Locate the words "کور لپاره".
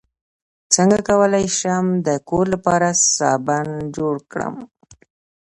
2.29-2.87